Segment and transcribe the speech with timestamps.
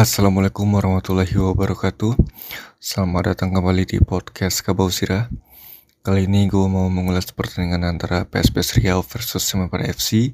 [0.00, 2.16] Assalamualaikum warahmatullahi wabarakatuh.
[2.80, 5.28] Selamat datang kembali di podcast Kabau Sirah
[6.00, 10.32] Kali ini gue mau mengulas pertandingan antara PSPS Riau versus Semarang FC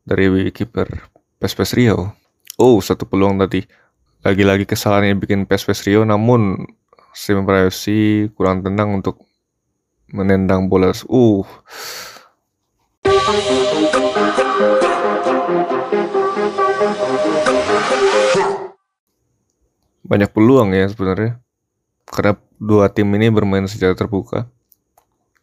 [0.06, 1.10] dari kiper
[1.42, 2.14] PSPS Rio.
[2.62, 3.66] Oh, satu peluang tadi.
[4.26, 6.66] Lagi-lagi kesalahan yang bikin PSPS Rio namun
[7.14, 9.22] Simba FC kurang tenang untuk
[10.10, 10.90] menendang bola.
[11.06, 11.46] Uh.
[20.02, 21.38] Banyak peluang ya sebenarnya
[22.10, 24.50] karena dua tim ini bermain secara terbuka.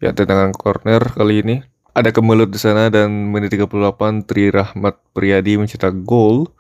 [0.02, 1.56] Ya tendangan corner kali ini
[1.94, 6.50] ada kemelut di sana dan menit 38 Tri Rahmat Priyadi mencetak gol.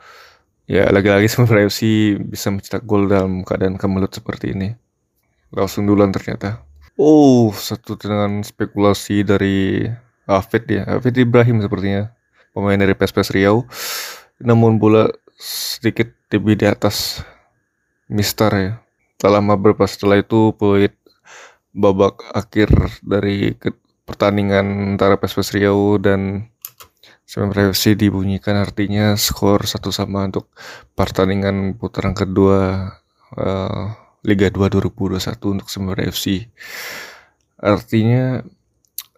[0.72, 4.72] Ya lagi-lagi sebenarnya FC bisa mencetak gol dalam keadaan kemelut seperti ini.
[5.52, 6.64] Langsung duluan ternyata.
[6.96, 9.84] Oh, satu tendangan spekulasi dari
[10.24, 10.88] Afid ya.
[10.96, 12.16] Afid Ibrahim sepertinya.
[12.56, 13.68] Pemain dari PSPS Riau.
[14.40, 17.20] Namun bola sedikit lebih di atas
[18.08, 18.80] Mister ya.
[19.20, 20.96] Tak lama berapa setelah itu peluit
[21.76, 22.72] babak akhir
[23.04, 23.60] dari
[24.08, 26.48] pertandingan antara PSPS Riau dan
[27.32, 30.52] Semen FC dibunyikan artinya skor satu sama untuk
[30.92, 32.92] pertandingan putaran kedua
[33.40, 33.88] uh,
[34.20, 36.52] Liga 2 2021 untuk Semen FC.
[37.56, 38.44] Artinya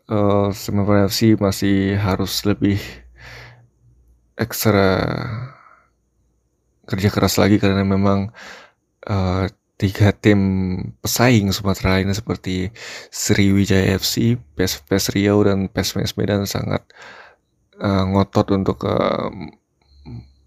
[0.06, 2.78] uh, Semen FC masih harus lebih
[4.38, 4.94] ekstra
[6.87, 8.31] kerja keras lagi karena memang
[9.11, 10.38] uh, tiga tim
[11.03, 12.71] pesaing Sumatera lainnya seperti
[13.11, 17.24] Sriwijaya FC, PSPS Riau dan PSMS Medan sangat uh,
[17.83, 19.31] ngotot untuk uh,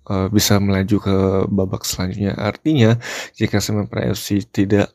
[0.07, 1.15] uh, bisa melaju ke
[1.51, 2.33] babak selanjutnya.
[2.35, 2.95] Artinya
[3.35, 4.91] jika Semen FC tidak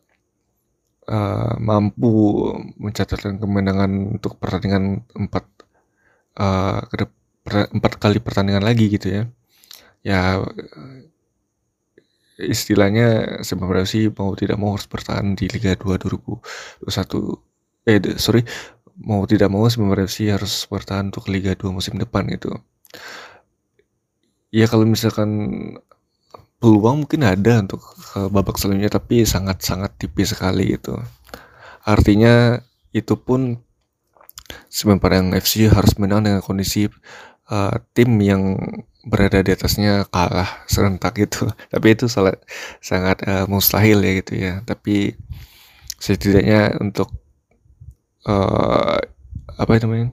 [1.09, 2.11] uh, mampu
[2.81, 5.45] mencatatkan kemenangan untuk pertandingan empat
[6.41, 6.81] uh,
[7.49, 9.23] empat kali pertandingan lagi gitu ya,
[10.07, 10.21] ya
[12.39, 16.01] istilahnya sebenarnya sih mau tidak mau harus bertahan di Liga 2
[16.87, 16.91] 2021
[17.87, 18.43] eh sorry
[18.99, 22.53] mau tidak mau sebenarnya sih harus bertahan untuk Liga 2 musim depan gitu.
[24.53, 25.31] Ya kalau misalkan
[26.63, 31.01] peluang mungkin ada untuk ke babak selanjutnya tapi sangat-sangat tipis sekali gitu.
[31.83, 32.61] Artinya
[32.93, 33.59] itu pun
[34.69, 36.87] sebenarnya FC harus menang dengan kondisi
[37.49, 38.61] uh, tim yang
[39.03, 41.51] berada di atasnya kalah serentak gitu.
[41.73, 44.53] Tapi itu sangat uh, mustahil ya gitu ya.
[44.63, 45.17] Tapi
[45.99, 47.11] setidaknya untuk
[48.27, 48.99] uh,
[49.59, 50.11] apa namanya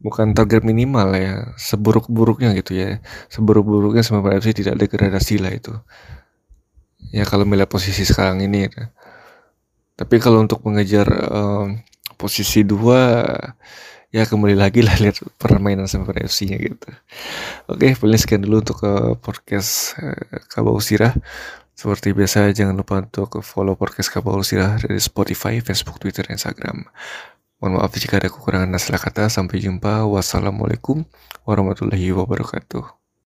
[0.00, 5.74] bukan target minimal ya seburuk-buruknya gitu ya seburuk-buruknya sama FC tidak degradasi lah itu
[7.10, 8.92] ya kalau melihat posisi sekarang ini ya.
[9.96, 11.72] tapi kalau untuk mengejar uh,
[12.16, 13.24] posisi dua
[14.14, 16.88] ya kembali lagi lah lihat permainan sama FC-nya gitu.
[17.68, 21.12] Oke, paling sekian dulu untuk uh, podcast uh, Kabau Sirah.
[21.76, 26.88] Seperti biasa, jangan lupa untuk follow podcast Kabau Sirah dari Spotify, Facebook, Twitter, Instagram.
[27.60, 29.28] Mohon maaf jika ada kekurangan dan salah kata.
[29.28, 30.08] Sampai jumpa.
[30.08, 31.04] Wassalamualaikum
[31.44, 33.05] warahmatullahi wabarakatuh.